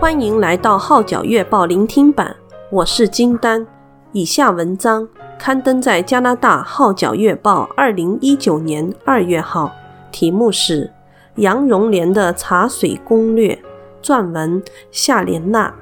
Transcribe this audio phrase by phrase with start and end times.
[0.00, 2.34] 欢迎来到《号角月报》聆听版，
[2.70, 3.66] 我是金丹。
[4.12, 5.06] 以下文章
[5.38, 9.70] 刊登在加拿大《号角月报》二零一九年二月号，
[10.10, 10.86] 题目是
[11.34, 13.62] 《杨荣莲的茶水攻略》，
[14.02, 15.74] 撰文夏莲娜。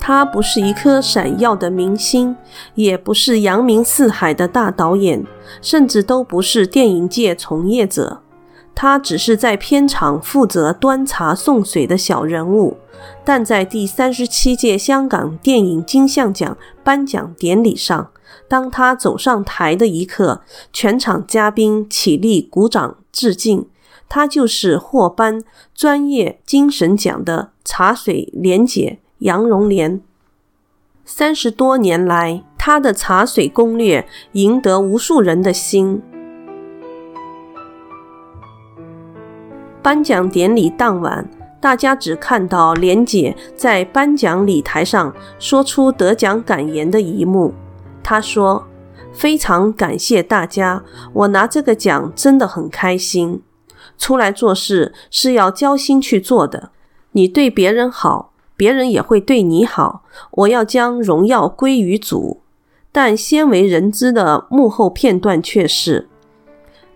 [0.00, 2.34] 他不是一颗闪耀的明星，
[2.74, 5.22] 也不是扬名四海的大导演，
[5.60, 8.22] 甚至都不是电影界从业者。
[8.74, 12.78] 他只是在片场负责端茶送水的小人物。
[13.24, 18.10] 但在第三十七届香港电影金像奖颁奖典礼上，
[18.48, 23.66] 当他走上台的一刻，全场嘉宾起立鼓掌致敬。
[24.08, 25.42] 他就是获颁
[25.74, 28.98] 专业精神奖的茶水莲姐。
[29.18, 30.00] 杨荣莲，
[31.04, 36.02] 三十多年来，他的茶水攻略赢得无数人的心。
[39.82, 41.28] 颁奖典礼当晚，
[41.60, 47.52] 大家只看到莲姐在颁奖礼台上说出得奖感言的一幕。
[48.02, 48.66] 她说
[49.12, 53.42] ：“非常感谢大家，我拿这个奖真的很开心。
[53.98, 56.70] 出来做事是要交心去做的，
[57.12, 62.42] 你对别人好。”别人也会对你好，我要将荣耀归于主。
[62.92, 66.08] 但鲜为人知的幕后片段却是：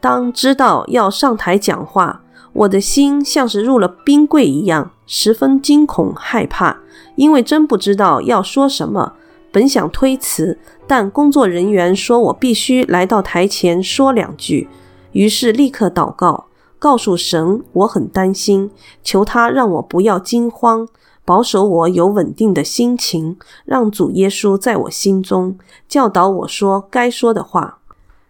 [0.00, 6.80] 当知道要上台讲话，我的心像是入了冰柜一样，十分惊恐害怕，
[7.16, 9.14] 因为真不知道要说什么。
[9.50, 14.68] 本想推辞，但工作人员说我必须来到台前说两句，
[15.12, 16.46] 于是立刻祷告，
[16.78, 18.70] 告诉神我很担心，
[19.02, 20.88] 求他让我不要惊慌。
[21.24, 25.56] 保守我有稳定的心情，让主耶稣在我心中
[25.88, 27.78] 教导我说该说的话。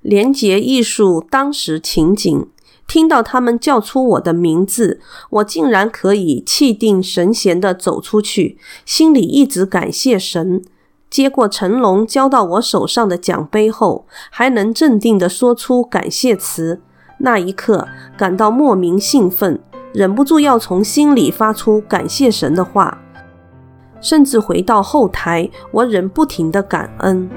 [0.00, 2.46] 莲姐忆述当时情景，
[2.88, 10.64] 听到他们叫出我的名字，我竟然可以气定神闲地走出去，心里一直感谢神。
[11.10, 16.80] 接过成龙交到我手上的奖杯后，还能镇定地说出感谢词，
[17.18, 17.86] 那一刻
[18.16, 19.60] 感到莫名兴奋。
[19.92, 22.98] 忍不住要从心里发出感谢神的话，
[24.00, 27.28] 甚至回到后台，我仍不停地感恩。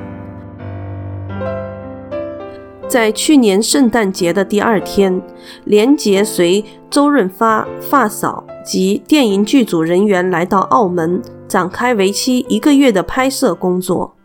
[2.92, 5.22] 在去年圣诞节的第二天，
[5.64, 14.18] 连杰随周润发、发嫂及电影剧组人员来到澳门，展开为期一个月的拍摄工作。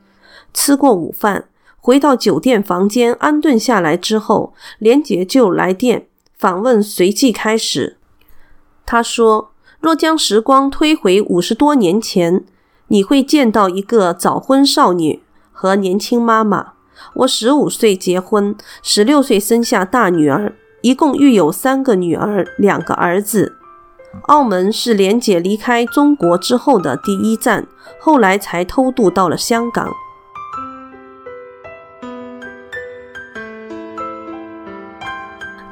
[0.52, 1.44] 吃过午饭，
[1.78, 7.98] 回到酒店房间安顿下来之后，连杰就来电访问，随即开始。
[8.84, 12.44] 他说：“若将时光推回五十多年前，
[12.88, 15.22] 你会见到一个早婚少女
[15.52, 16.72] 和年轻妈妈。
[17.14, 23.56] 我十五岁结婚，十六岁生下大女儿，一共育有三个女儿，两个儿子。
[24.28, 27.66] 澳门是莲姐离开中国之后的第一站，
[28.00, 29.90] 后来才偷渡到了香港。”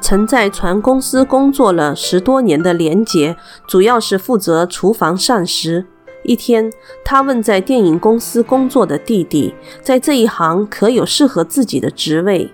[0.00, 5.86] 曾在船公司工作了十多年的莲姐，主要是负责厨房膳食。
[6.24, 6.72] 一天，
[7.04, 12.50] 他问在电影公司工作的弟弟，在这一行可有适合自己的职位？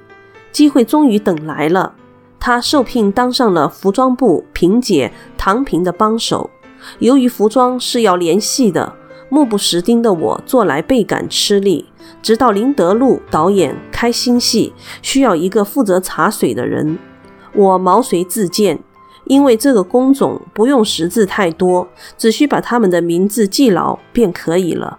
[0.52, 1.94] 机会终于等来了，
[2.40, 6.50] 他受聘当上了服装部萍姐唐萍的帮手。
[6.98, 8.94] 由于服装是要连戏的，
[9.28, 11.86] 目不识丁的我做来倍感吃力。
[12.20, 16.98] 直到林德禄导演开新戏，需要一个负责茶水的人。
[17.54, 18.80] 我毛遂自荐，
[19.30, 21.86] 因为这个工种不用识字太多，
[22.18, 24.98] 只需把他们的名字记牢便可以了。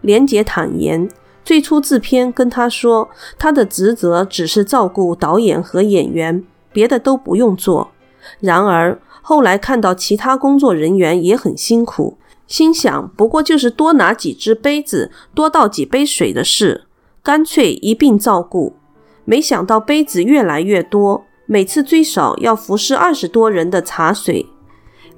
[0.00, 1.08] 莲姐坦言，
[1.44, 7.90] 最初制片跟她说，她的职责只是照顾导演和演员，别的都不用做。
[8.38, 12.16] 然而后来看到其他工作人员也很辛苦，
[12.46, 16.84] 心想不过就是多拿几只杯子，多倒几杯水的事，
[17.24, 18.76] 干脆一并照顾。
[19.24, 21.24] 没想到杯子越来越多。
[21.52, 24.46] 每次最少要服侍二十多人的茶水，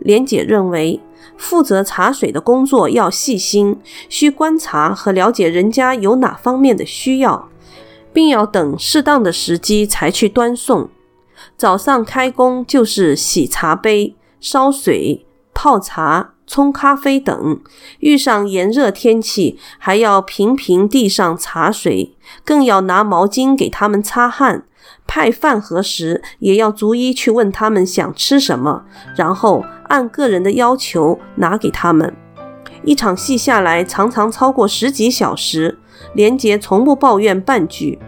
[0.00, 1.00] 莲姐认为
[1.36, 3.78] 负责茶水的工作要细心，
[4.08, 7.48] 需观察和了解人家有哪方面的需要，
[8.12, 10.90] 并要等适当的时机才去端送。
[11.56, 17.60] 早上开工就是洗茶杯、烧水、泡茶、冲咖啡等，
[18.00, 22.14] 遇上炎热天气，还要频频递上茶水，
[22.44, 24.64] 更要拿毛巾给他们擦汗。
[25.06, 28.84] 派饭盒时，也要逐一去问他们想吃什么，
[29.16, 32.14] 然后按个人的要求拿给他们。
[32.84, 35.78] 一场戏下来，常常超过十几小时，
[36.14, 37.98] 连杰从不抱怨半句。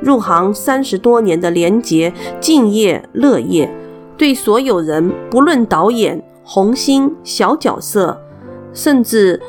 [0.00, 3.72] 入行三十多年的连杰敬业乐业，
[4.20, 8.20] 对所有人，不论导演、红星、小角色，
[8.74, 9.40] 甚至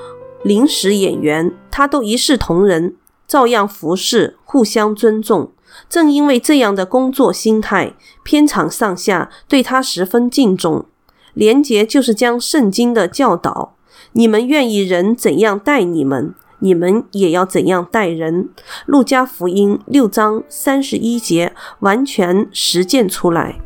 [0.45, 2.95] 临时演员，他都一视同仁，
[3.27, 5.51] 照样服侍，互相尊重。
[5.89, 10.85] 正因为这样的工作心态，片场上下对他十分敬重。
[11.33, 13.75] 连杰就是将圣经的教导
[14.13, 18.47] ：“你们愿意人怎样待你们，你们也要怎样待人。”
[18.87, 23.59] 路加福音六章三十一节完全实践出来。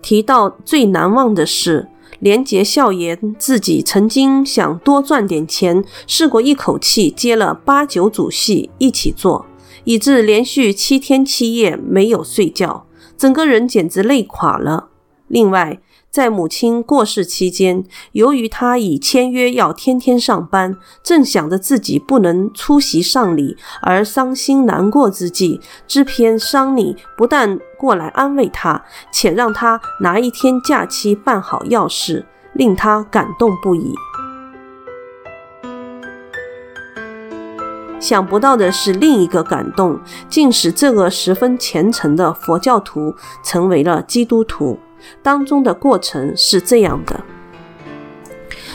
[0.00, 1.88] 提到最难忘的是，
[2.20, 9.46] 连杰笑言自己曾经想多赚点钱，试过一口气接了八九组戏一起做，
[9.84, 12.86] 以致连续七天七夜没有睡觉，
[13.16, 14.88] 整个人简直累垮了。
[15.26, 28.82] 另外，在母亲过世期间，由于他已签约要天天上班，正想着自己不能出席丧礼而伤心难过之际，制片桑尼不但过来安慰他，
[29.12, 33.92] 且让他拿一天假期办好要事，令他感动不已。
[38.00, 43.14] 想不到的是，另一个感动竟使这个十分虔诚的佛教徒
[43.44, 44.78] 成为了基督徒。
[45.22, 47.20] 当中的过程是这样的：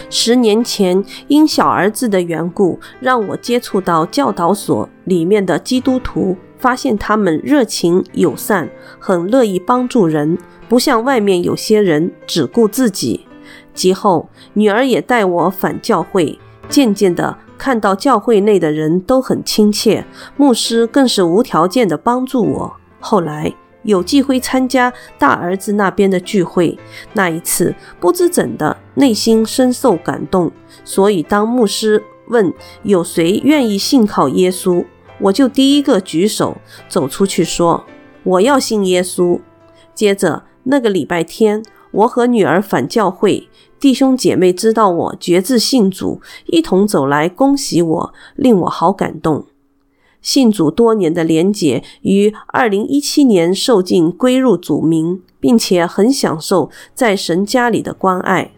[0.09, 10.37] 十年前，因小儿子的缘故，让我接触到教导所里面的基督徒，发现他们热情友善，很乐意帮助人，
[10.69, 13.25] 不像外面有些人只顾自己。
[13.73, 16.39] 其后，女儿也带我返教会，
[16.69, 20.05] 渐渐的看到教会内的人都很亲切，
[20.37, 22.73] 牧师更是无条件的帮助我。
[22.99, 26.77] 后来，有机会参加大儿子那边的聚会，
[27.13, 30.51] 那一次不知怎的，内心深受感动。
[30.83, 32.53] 所以当牧师问
[32.83, 34.85] 有谁愿意信靠耶稣，
[35.19, 36.57] 我就第一个举手
[36.89, 37.85] 走出去说
[38.23, 39.39] 我要信耶稣。
[39.93, 43.47] 接着那个礼拜天，我和女儿返教会，
[43.79, 49.45] 弟兄姐妹知道我决志信主，一同走来恭喜我，令我好感动。
[50.23, 58.51] 信主多年的莲姐于二零一七年受浸归入主名，并且很享受在神家里的关爱。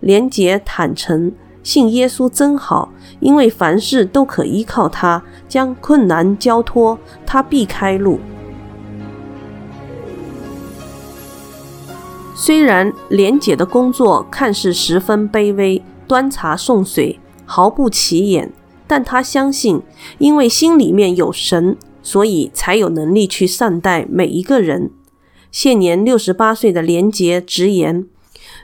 [0.00, 1.32] 莲姐坦诚
[1.62, 2.90] 信耶稣真好，
[3.20, 8.18] 因为凡事都可依靠他，将困难交托他必开路。
[12.34, 18.52] 虽然莲姐的工作看似十分卑微，端茶送水，毫不起眼。
[18.94, 19.82] 但他相信，
[20.18, 24.92] 因为心里面有神，所以才有能力去善待每一个人。
[25.50, 28.06] 现年六十八岁的连杰直言：“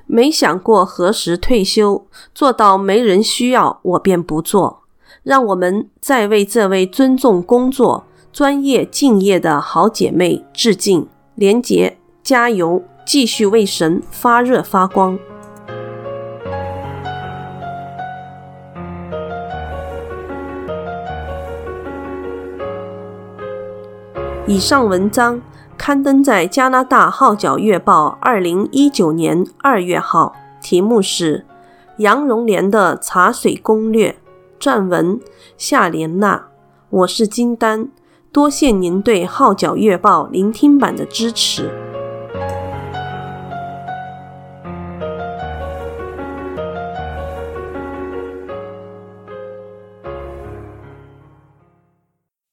[0.07, 4.83] 没想过何时退休，做到没人需要，我便不做。”
[5.25, 11.09] 让我们再为这位尊重工作、专业敬业的好姐妹致敬。
[11.35, 15.19] 连杰，加油，继续为神发热发光。
[24.51, 25.41] 以上文章
[25.79, 31.47] 刊登在加拿大《号角月报》二零一九年二月号，题目是
[31.99, 34.17] 《杨荣莲的茶水攻略》，
[34.61, 35.21] 撰文
[35.57, 36.49] 夏莲娜。
[36.89, 37.91] 我是金丹，
[38.33, 41.71] 多谢您对《号角月报》聆听版的支持。